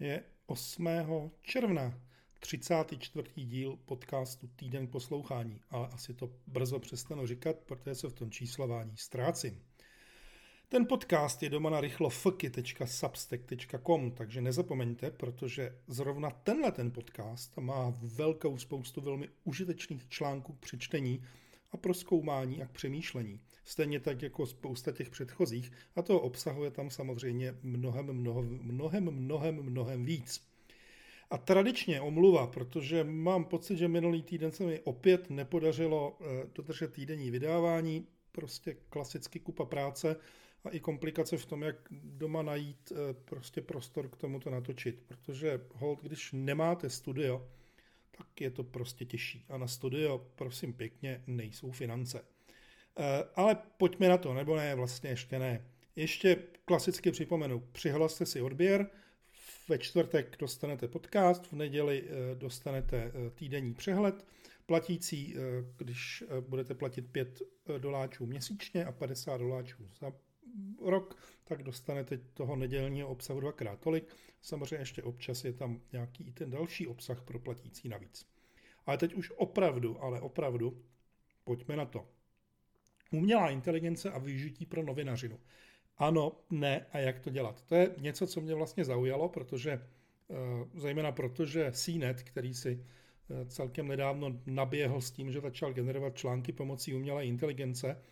[0.00, 0.88] Je 8.
[1.42, 2.00] června,
[2.40, 3.28] 34.
[3.36, 8.96] díl podcastu Týden poslouchání, ale asi to brzo přestanu říkat, protože se v tom číslování
[8.96, 9.62] ztrácím.
[10.68, 18.58] Ten podcast je doma na rychlofky.substack.com, takže nezapomeňte, protože zrovna tenhle ten podcast má velkou
[18.58, 21.24] spoustu velmi užitečných článků k přečtení
[21.72, 23.40] a pro zkoumání a k přemýšlení.
[23.64, 29.62] Stejně tak jako spousta těch předchozích a toho obsahuje tam samozřejmě mnohem, mnohem, mnohem, mnohem,
[29.62, 30.48] mnohem víc.
[31.30, 36.92] A tradičně omluva, protože mám pocit, že minulý týden se mi opět nepodařilo eh, dodržet
[36.92, 40.16] týdenní vydávání, prostě klasicky kupa práce
[40.64, 45.02] a i komplikace v tom, jak doma najít eh, prostě prostor k tomu to natočit,
[45.06, 47.48] protože hold, když nemáte studio,
[48.18, 49.44] tak je to prostě těžší.
[49.48, 52.24] A na studio, prosím pěkně, nejsou finance.
[52.98, 55.64] Eh, ale pojďme na to, nebo ne, vlastně ještě ne.
[55.96, 58.90] Ještě klasicky připomenu, přihlaste si odběr,
[59.68, 64.24] ve čtvrtek dostanete podcast, v neděli eh, dostanete eh, týdenní přehled,
[64.66, 65.36] platící,
[65.76, 67.42] když budete platit 5
[67.78, 70.12] doláčů měsíčně a 50 doláčů za
[70.80, 74.16] rok, tak dostanete toho nedělního obsahu dvakrát tolik.
[74.40, 78.26] Samozřejmě ještě občas je tam nějaký i ten další obsah pro platící navíc.
[78.86, 80.82] Ale teď už opravdu, ale opravdu,
[81.44, 82.06] pojďme na to.
[83.12, 85.40] Umělá inteligence a využití pro novinařinu.
[85.96, 87.62] Ano, ne a jak to dělat.
[87.62, 90.34] To je něco, co mě vlastně zaujalo, protože eh,
[90.74, 92.84] zejména protože CNET, který si
[93.30, 98.02] eh, celkem nedávno naběhl s tím, že začal generovat články pomocí umělé inteligence,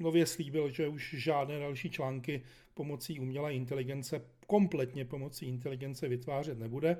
[0.00, 2.42] nově slíbil, že už žádné další články
[2.74, 6.96] pomocí umělé inteligence, kompletně pomocí inteligence vytvářet nebude.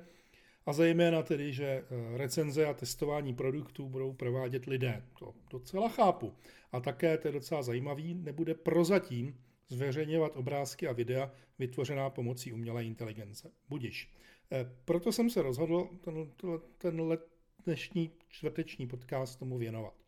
[0.66, 1.84] A zejména tedy, že eh,
[2.18, 5.02] recenze a testování produktů budou provádět lidé.
[5.18, 6.32] To docela chápu.
[6.72, 9.36] A také, to je docela zajímavý, nebude prozatím
[9.68, 13.50] zveřejňovat obrázky a videa vytvořená pomocí umělé inteligence.
[13.68, 14.12] Budiš.
[14.52, 16.30] Eh, proto jsem se rozhodl ten,
[16.78, 17.18] ten
[17.64, 19.99] dnešní čtvrteční podcast tomu věnovat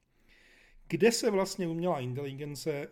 [0.88, 2.88] kde se vlastně umělá inteligence, eh,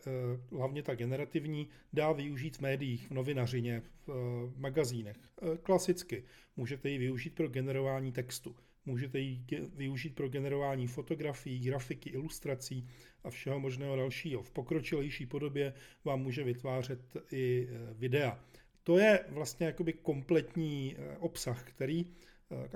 [0.57, 5.17] hlavně ta generativní, dá využít v médiích, v novinařině, v eh, magazínech.
[5.43, 6.25] Eh, klasicky
[6.57, 8.57] můžete ji využít pro generování textu,
[8.87, 12.89] můžete ji využít pro generování fotografií, grafiky, ilustrací
[13.25, 14.43] a všeho možného dalšího.
[14.43, 15.75] V pokročilejší podobě
[16.05, 17.01] vám může vytvářet
[17.33, 18.45] i videa.
[18.85, 22.07] To je vlastně jakoby kompletní obsah, který,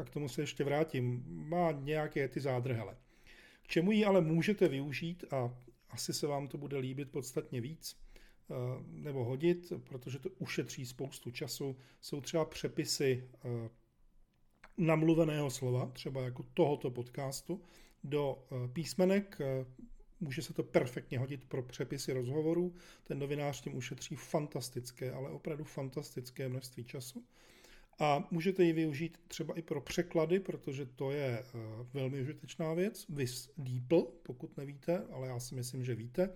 [0.00, 2.96] a k tomu se ještě vrátím, má nějaké ty zádrhele.
[3.64, 5.58] K čemu ji ale můžete využít a
[5.90, 8.54] asi se vám to bude líbit podstatně víc eh,
[8.86, 13.68] nebo hodit, protože to ušetří spoustu času, jsou třeba přepisy eh,
[14.78, 17.62] namluveného slova, třeba jako tohoto podcastu,
[18.04, 19.38] do eh, písmenek.
[20.20, 22.74] Může se to perfektně hodit pro přepisy rozhovorů.
[23.04, 27.24] Ten novinář tím ušetří fantastické, ale opravdu fantastické množství času.
[27.98, 31.44] A můžete ji využít třeba i pro překlady, protože to je eh,
[31.94, 33.06] velmi užitečná věc.
[33.08, 36.30] Vys DeepL, pokud nevíte, ale já si myslím, že víte.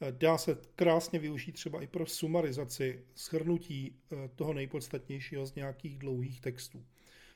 [0.00, 5.98] Eh, dá se krásně využít třeba i pro sumarizaci, shrnutí eh, toho nejpodstatnějšího z nějakých
[5.98, 6.84] dlouhých textů.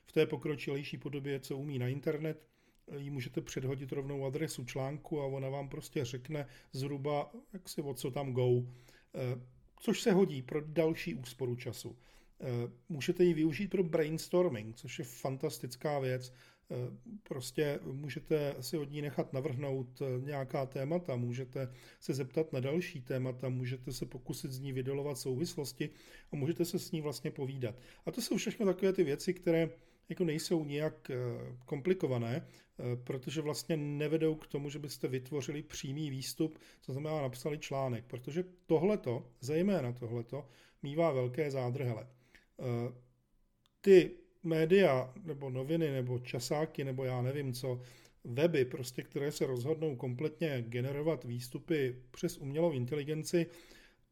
[0.06, 2.48] V té pokročilejší podobě, co umí na internet,
[2.96, 7.94] jí můžete předhodit rovnou adresu článku a ona vám prostě řekne zhruba, jak si o
[7.94, 8.62] co tam go,
[9.80, 11.96] což se hodí pro další úsporu času.
[12.40, 16.32] Eh, můžete ji využít pro brainstorming, což je fantastická věc.
[16.70, 16.74] Eh,
[17.22, 23.00] prostě můžete si od ní nechat navrhnout eh, nějaká témata, můžete se zeptat na další
[23.00, 25.90] témata, můžete se pokusit z ní vydolovat souvislosti
[26.32, 27.74] a můžete se s ní vlastně povídat.
[28.06, 29.70] A to jsou všechno takové ty věci, které
[30.08, 31.10] jako nejsou nijak
[31.64, 32.46] komplikované,
[33.04, 38.44] protože vlastně nevedou k tomu, že byste vytvořili přímý výstup, co znamená napsali článek, protože
[38.66, 40.48] tohleto, zejména tohleto,
[40.82, 42.06] mývá velké zádrhele.
[42.60, 42.92] Eh,
[43.80, 44.10] ty
[44.42, 47.80] média, nebo noviny, nebo časáky, nebo já nevím co,
[48.24, 53.46] weby, prostě, které se rozhodnou kompletně generovat výstupy přes umělou inteligenci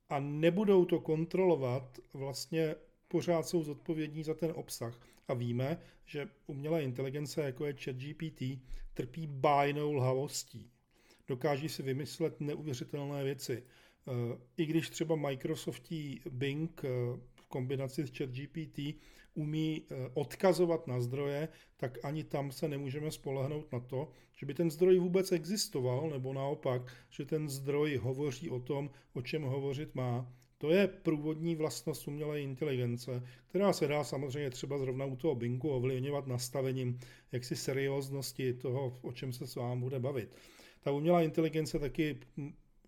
[0.08, 2.74] a nebudou to kontrolovat, vlastně
[3.08, 5.00] pořád jsou zodpovědní za ten obsah.
[5.28, 8.42] A víme, že umělá inteligence, jako je ChatGPT,
[8.94, 10.70] trpí bájnou lhavostí.
[11.28, 13.62] Dokáží si vymyslet neuvěřitelné věci.
[13.62, 16.88] Eh, I když třeba Microsoftí Bing eh,
[17.56, 19.00] kombinaci s ChatGPT
[19.34, 24.54] umí eh, odkazovat na zdroje, tak ani tam se nemůžeme spolehnout na to, že by
[24.54, 29.94] ten zdroj vůbec existoval, nebo naopak, že ten zdroj hovoří o tom, o čem hovořit
[29.94, 30.32] má.
[30.58, 35.68] To je průvodní vlastnost umělé inteligence, která se dá samozřejmě třeba zrovna u toho Bingu
[35.68, 36.98] ovlivňovat nastavením
[37.32, 40.28] jaksi serióznosti toho, o čem se s vámi bude bavit.
[40.80, 42.20] Ta umělá inteligence taky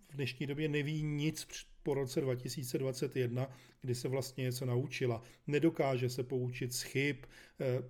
[0.09, 1.49] v dnešní době neví nic
[1.83, 3.49] po roce 2021,
[3.81, 5.23] kdy se vlastně něco naučila.
[5.47, 7.17] Nedokáže se poučit z chyb,
[7.61, 7.83] eh,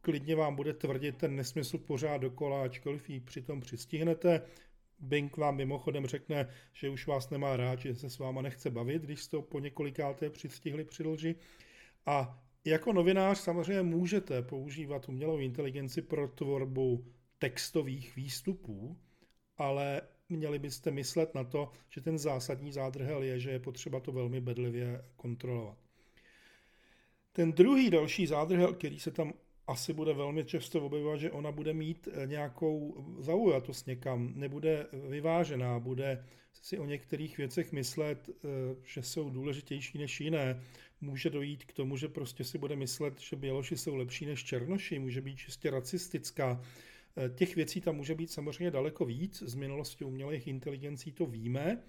[0.00, 4.42] klidně vám bude tvrdit ten nesmysl pořád dokola, ačkoliv ji přitom přistihnete.
[4.98, 9.02] Bing vám mimochodem řekne, že už vás nemá rád, že se s váma nechce bavit,
[9.02, 11.34] když jste to po několikáté přistihli při lži.
[12.06, 17.04] A jako novinář samozřejmě můžete používat umělou inteligenci pro tvorbu
[17.38, 18.96] textových výstupů,
[19.56, 24.12] ale měli byste myslet na to, že ten zásadní zádrhel je, že je potřeba to
[24.12, 25.78] velmi bedlivě kontrolovat.
[27.32, 29.32] Ten druhý další zádrhel, který se tam
[29.66, 35.78] asi bude velmi často objevovat, že ona bude mít eh, nějakou zaujatost někam, nebude vyvážená,
[35.78, 38.48] bude si o některých věcech myslet, eh,
[38.84, 40.62] že jsou důležitější než jiné.
[41.00, 44.98] Může dojít k tomu, že prostě si bude myslet, že běloši jsou lepší než černoši,
[44.98, 46.60] může být čistě racistická.
[47.16, 51.82] Eh, těch věcí tam může být samozřejmě daleko víc, z minulosti umělých inteligencí to víme,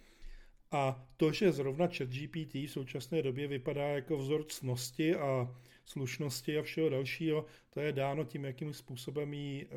[0.74, 5.56] a to, že zrovna ChatGPT v současné době vypadá jako vzor cnosti a
[5.86, 9.76] slušnosti a všeho dalšího, to je dáno tím, jakým způsobem ji eh,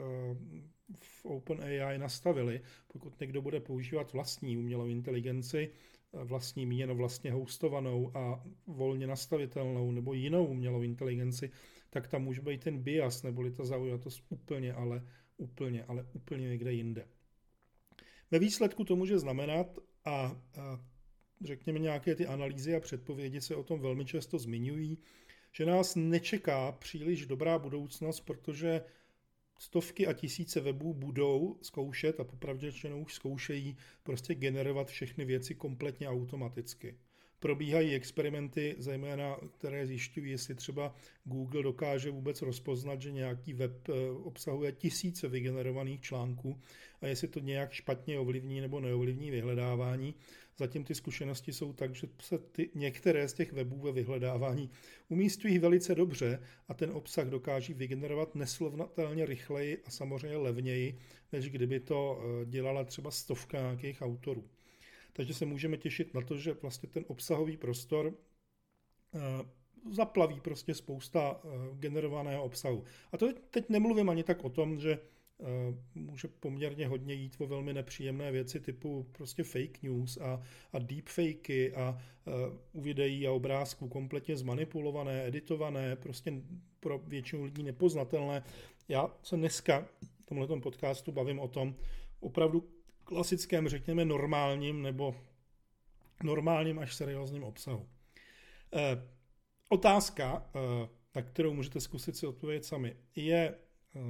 [0.98, 2.60] v OpenAI nastavili.
[2.92, 5.70] Pokud někdo bude používat vlastní umělou inteligenci,
[6.14, 11.50] eh, vlastní míněno vlastně hostovanou a volně nastavitelnou nebo jinou umělou inteligenci,
[11.90, 15.02] tak tam může být ten bias neboli ta zaujatost úplně, ale
[15.36, 17.08] úplně, ale úplně někde jinde.
[18.30, 20.80] Ve výsledku to může znamenat, a, a
[21.44, 24.98] řekněme nějaké ty analýzy a předpovědi se o tom velmi často zmiňují,
[25.52, 28.84] že nás nečeká příliš dobrá budoucnost, protože
[29.58, 36.08] stovky a tisíce webů budou zkoušet a popravdě už zkoušejí prostě generovat všechny věci kompletně
[36.08, 36.98] automaticky
[37.46, 40.94] probíhají experimenty, zejména které zjišťují, jestli třeba
[41.24, 46.60] Google dokáže vůbec rozpoznat, že nějaký web eh, obsahuje tisíce vygenerovaných článků
[47.00, 50.14] a jestli to nějak špatně ovlivní nebo neovlivní vyhledávání.
[50.58, 54.70] Zatím ty zkušenosti jsou tak, že se ty, některé z těch webů ve vyhledávání
[55.08, 60.98] umístují velice dobře a ten obsah dokáží vygenerovat neslovnatelně rychleji a samozřejmě levněji,
[61.32, 64.44] než kdyby to eh, dělala třeba stovka nějakých autorů
[65.16, 68.14] takže se můžeme těšit na to, že vlastně ten obsahový prostor
[69.14, 69.20] eh,
[69.90, 72.84] zaplaví prostě spousta eh, generovaného obsahu.
[73.12, 75.44] A to teď nemluvím ani tak o tom, že eh,
[75.94, 80.42] může poměrně hodně jít o velmi nepříjemné věci typu prostě fake news a,
[80.72, 82.02] a deepfakey a
[82.72, 86.32] u videí a obrázků kompletně zmanipulované, editované, prostě
[86.80, 88.42] pro většinu lidí nepoznatelné.
[88.88, 89.88] Já se dneska
[90.22, 91.74] v tomhle podcastu bavím o tom
[92.20, 92.75] opravdu
[93.06, 95.14] klasickém, řekněme, normálním nebo
[96.22, 97.88] normálním až seriózním obsahu.
[98.74, 99.08] E,
[99.68, 103.56] otázka, e, na kterou můžete zkusit si odpovědět sami, je e,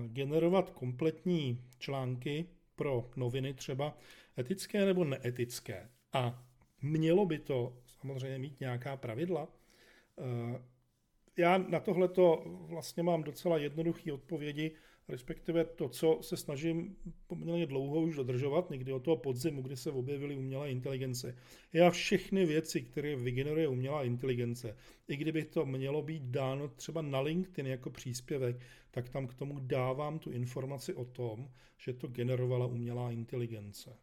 [0.09, 2.47] generovat kompletní články
[2.77, 3.99] pro noviny třeba
[4.39, 5.91] etické nebo neetické.
[6.13, 6.45] A
[6.83, 9.49] mělo by to samozřejmě mít nějaká pravidla.
[11.37, 12.09] Já na tohle
[12.45, 14.77] vlastně mám docela jednoduché odpovědi
[15.09, 19.91] respektive to, co se snažím poměrně dlouho už dodržovat, někdy od toho podzimu, kdy se
[19.91, 21.37] objevily umělé inteligence.
[21.73, 24.77] Já všechny věci, které vygeneruje umělá inteligence,
[25.09, 28.61] i kdyby to mělo být dáno třeba na LinkedIn jako příspěvek,
[28.91, 33.99] tak tam k tomu dávám tu informaci o tom, že to generovala umělá inteligence.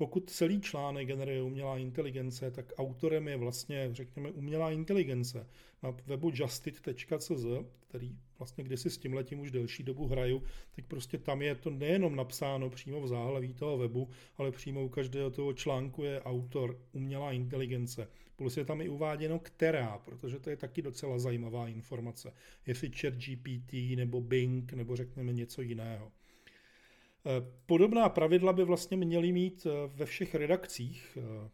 [0.00, 5.46] Pokud celý článek generuje umělá inteligence, tak autorem je vlastně, řekněme, umělá inteligence.
[5.82, 7.46] Na webu justit.cz,
[7.88, 10.42] který vlastně kdysi s tím letím už delší dobu hraju,
[10.76, 14.88] tak prostě tam je to nejenom napsáno přímo v záhlaví toho webu, ale přímo u
[14.88, 18.08] každého toho článku je autor umělá inteligence.
[18.36, 22.32] Plus je tam i uváděno která, protože to je taky docela zajímavá informace.
[22.66, 26.12] Jestli chat GPT nebo Bing nebo řekněme něco jiného.
[27.66, 31.50] Podobná pravidla by vlastně měly mít eh, ve všech redakcích eh,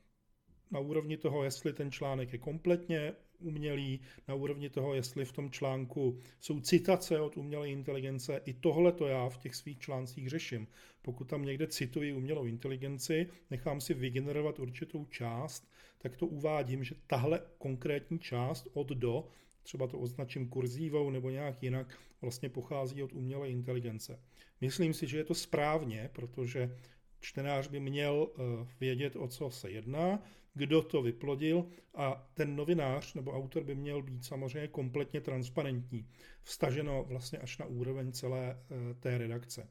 [0.70, 5.50] na úrovni toho, jestli ten článek je kompletně umělý, na úrovni toho, jestli v tom
[5.50, 8.40] článku jsou citace od umělé inteligence.
[8.44, 10.66] I tohle to já v těch svých článcích řeším.
[11.02, 16.94] Pokud tam někde cituji umělou inteligenci, nechám si vygenerovat určitou část, tak to uvádím, že
[17.06, 19.28] tahle konkrétní část od do,
[19.66, 24.20] třeba to označím kurzívou nebo nějak jinak, vlastně pochází od umělé inteligence.
[24.60, 26.76] Myslím si, že je to správně, protože
[27.20, 30.22] čtenář by měl eh, vědět, o co se jedná,
[30.54, 36.06] kdo to vyplodil a ten novinář nebo autor by měl být samozřejmě kompletně transparentní,
[36.42, 39.68] vstaženo vlastně až na úroveň celé eh, té redakce.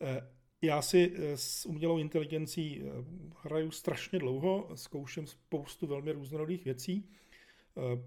[0.00, 0.28] Eh,
[0.62, 2.82] já si s umělou inteligencí
[3.42, 7.08] hraju strašně dlouho, zkouším spoustu velmi různorodých věcí.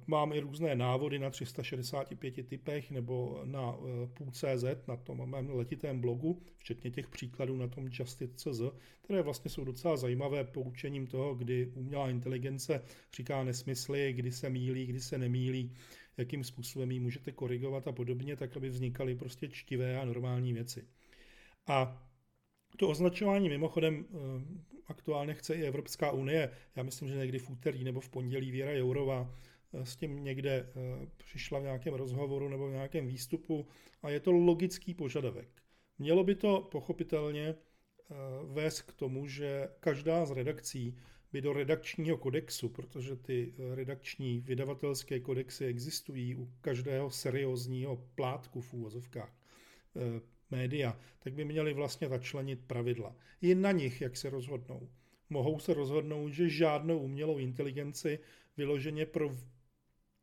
[0.08, 3.76] Mám i různé návody na 365 typech nebo na
[4.14, 8.62] půl.cz, na tom mém letitém blogu, včetně těch příkladů na tom Justit.cz,
[9.02, 12.82] které vlastně jsou docela zajímavé poučením toho, kdy umělá inteligence
[13.16, 15.74] říká nesmysly, kdy se mílí, kdy se nemílí,
[16.18, 20.88] jakým způsobem ji můžete korigovat a podobně, tak aby vznikaly prostě čtivé a normální věci.
[21.68, 22.06] A
[22.78, 24.18] to označování mimochodem eh,
[24.88, 26.50] aktuálně chce i Evropská unie.
[26.76, 30.52] Já myslím, že někdy v úterý nebo v pondělí Věra Jourová eh, s tím někde
[30.52, 33.68] eh, přišla v nějakém rozhovoru nebo v nějakém výstupu
[34.02, 35.50] a je to logický požadavek.
[36.00, 37.56] Mělo by to pochopitelně
[38.44, 40.98] vést k tomu, že každá z redakcí
[41.32, 48.74] by do redakčního kodexu, protože ty redakční vydavatelské kodexy existují u každého seriózního plátku v
[48.74, 49.34] úvozovkách,
[50.52, 53.16] média, tak by měli vlastně začlenit pravidla.
[53.42, 54.90] Je na nich, jak se rozhodnou.
[55.30, 58.20] Mohou se rozhodnout, že žádnou umělou inteligenci
[58.58, 59.32] vyloženě pro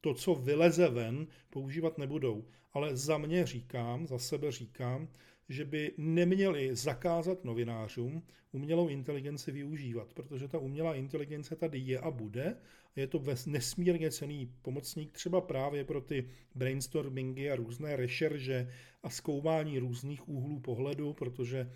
[0.07, 2.45] to, co vyleze ven, používat nebudou.
[2.73, 5.09] Ale za mě říkám, za sebe říkám,
[5.49, 8.23] že by neměli zakázat novinářům
[8.53, 12.57] umělou inteligenci využívat, protože ta umělá inteligence tady je a bude.
[12.97, 18.71] Je to nesmírně cený pomocník třeba právě pro ty brainstormingy a různé rešerže
[19.03, 21.71] a zkoumání různých úhlů pohledu, protože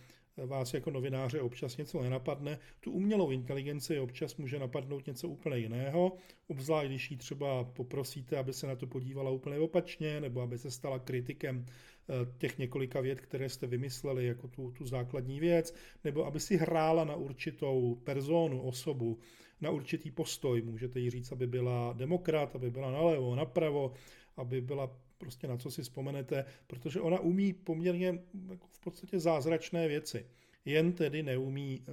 [0.47, 2.59] vás jako novináře občas něco nenapadne.
[2.80, 6.16] Tu umělou inteligenci občas může napadnout něco úplně jiného,
[6.49, 10.70] obzvlášť když ji třeba poprosíte, aby se na to podívala úplně opačně, nebo aby se
[10.70, 16.26] stala kritikem eh, těch několika věd, které jste vymysleli jako tu, tu základní věc, nebo
[16.26, 19.18] aby si hrála na určitou personu, osobu,
[19.61, 20.62] na určitý postoj.
[20.62, 23.92] Můžete jí říct, aby byla demokrat, aby byla nalevo, napravo,
[24.37, 28.18] aby byla prostě na co si vzpomenete, protože ona umí poměrně
[28.50, 30.26] jako v podstatě zázračné věci.
[30.64, 31.92] Jen tedy neumí eh,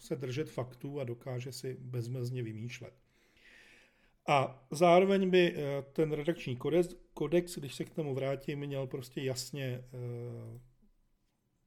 [0.00, 2.94] se držet faktů a dokáže si bezmezně vymýšlet.
[4.26, 9.20] A zároveň by eh, ten redakční kodex, kodex, když se k tomu vrátím, měl prostě
[9.20, 10.60] jasně eh,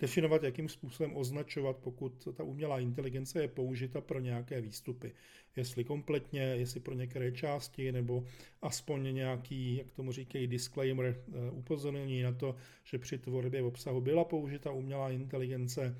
[0.02, 5.14] definovat, jakým způsobem označovat, pokud ta umělá inteligence je použita pro nějaké výstupy.
[5.56, 8.24] Jestli kompletně, jestli pro některé části, nebo
[8.62, 14.24] aspoň nějaký, jak tomu říkají, disclaimer, eh, upozornění na to, že při tvorbě obsahu byla
[14.24, 15.98] použita umělá inteligence.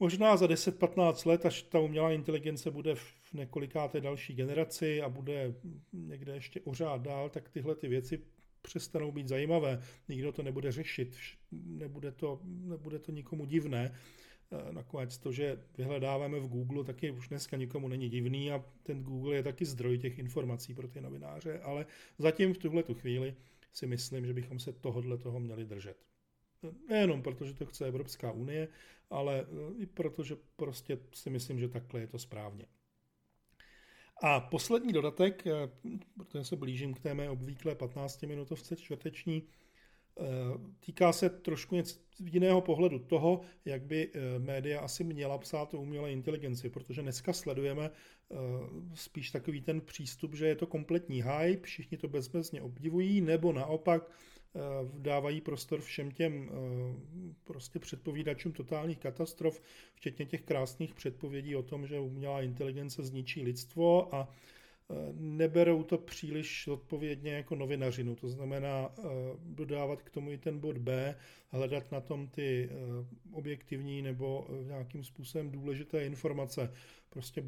[0.00, 5.54] Možná za 10-15 let, až ta umělá inteligence bude v několikáté další generaci a bude
[5.92, 8.22] někde ještě ořád dál, tak tyhle ty věci
[8.64, 11.16] přestanou být zajímavé, nikdo to nebude řešit,
[11.52, 13.84] nebude to, nebude to nikomu divné.
[13.90, 19.02] E, nakonec to, že vyhledáváme v Google, taky už dneska nikomu není divný a ten
[19.02, 21.86] Google je taky zdroj těch informací pro ty novináře, ale
[22.18, 23.34] zatím v tuhle tu chvíli
[23.72, 25.96] si myslím, že bychom se tohodle toho měli držet.
[26.88, 28.68] Nejenom protože to chce Evropská unie,
[29.10, 29.46] ale
[29.78, 32.66] i protože prostě si myslím, že takhle je to správně.
[34.22, 35.52] A poslední dodatek, eh,
[36.16, 40.24] protože se blížím k té mé obvyklé 15-minutovce čtvrteční, eh,
[40.80, 45.80] týká se trošku něco jiného pohledu toho, jak by eh, média asi měla psát o
[45.80, 47.90] umělé inteligenci, protože dneska sledujeme
[48.94, 54.10] spíš takový ten přístup, že je to kompletní hype, všichni to bezmezně obdivují, nebo naopak
[54.98, 59.62] dávají prostor všem těm eh, prostě předpovídačům totálních katastrof,
[59.94, 65.98] včetně těch krásných předpovědí o tom, že umělá inteligence zničí lidstvo a eh, neberou to
[65.98, 68.14] příliš odpovědně jako novinařinu.
[68.16, 68.90] To znamená
[69.44, 71.16] dodávat k tomu i ten bod B,
[71.48, 72.70] hledat na tom ty
[73.32, 76.72] objektivní nebo nějakým způsobem důležité informace.
[77.10, 77.44] Prostě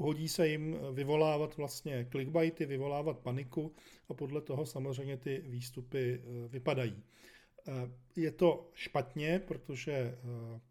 [0.00, 3.72] hodí se jim vyvolávat vlastně clickbaity, vyvolávat paniku
[4.08, 7.02] a podle toho samozřejmě ty výstupy eh, vypadají.
[7.68, 7.72] Eh,
[8.16, 10.16] je to špatně, protože eh,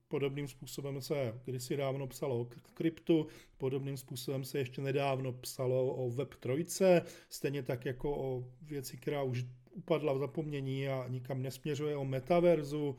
[0.07, 6.09] podobným způsobem se kdysi dávno psalo o kryptu, podobným způsobem se ještě nedávno psalo o
[6.09, 12.05] Web3, stejně tak jako o věci, která už upadla v zapomnění a nikam nesměřuje o
[12.05, 12.98] metaverzu,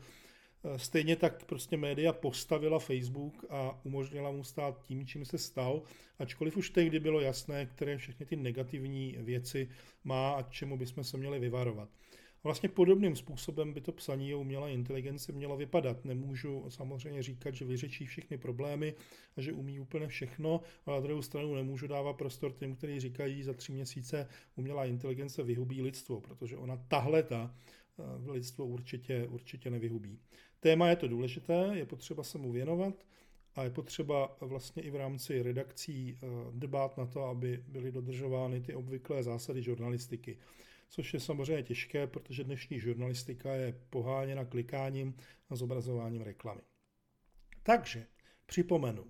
[0.77, 5.81] stejně tak prostě média postavila Facebook a umožnila mu stát tím, čím se stal,
[6.19, 9.69] ačkoliv už tehdy bylo jasné, které všechny ty negativní věci
[10.03, 11.89] má a čemu bychom se měli vyvarovat.
[12.43, 16.05] Vlastně podobným způsobem by to psaní o umělé inteligenci mělo vypadat.
[16.05, 18.93] Nemůžu samozřejmě říkat, že vyřečí všechny problémy
[19.37, 23.43] a že umí úplně všechno, ale na druhou stranu nemůžu dávat prostor těm, kteří říkají,
[23.43, 27.80] za tři měsíce umělá inteligence vyhubí lidstvo, protože ona tahle ta eh,
[28.25, 30.19] lidstvo určitě, určitě nevyhubí.
[30.59, 33.05] Téma je to důležité, je potřeba se mu věnovat
[33.55, 36.17] a je potřeba vlastně i v rámci redakcí eh,
[36.51, 40.37] dbát na to, aby byly dodržovány ty obvyklé zásady žurnalistiky.
[40.89, 45.15] Což je samozřejmě těžké, protože dnešní žurnalistika je poháněna klikáním
[45.49, 46.61] a zobrazováním reklamy.
[47.63, 48.07] Takže
[48.45, 49.05] připomenu,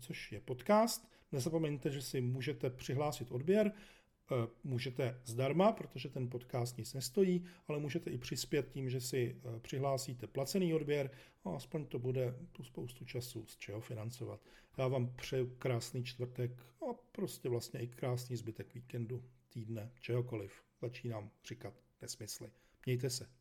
[0.00, 1.08] což je podcast.
[1.32, 3.72] Nezapomeňte, že si můžete přihlásit odběr
[4.32, 9.36] Eh, můžete zdarma, protože ten podcast nic nestojí, ale můžete i přispět tím, že si
[9.36, 11.10] eh, přihlásíte placený odběr
[11.44, 14.40] a aspoň to bude tu spoustu času z čeho financovat.
[14.78, 16.50] Já vám přeju krásný čtvrtek
[16.82, 20.52] a prostě vlastně i krásný zbytek víkendu, týdne, čehokoliv.
[20.80, 22.50] Začínám říkat nesmysly.
[22.86, 23.36] Mějte se.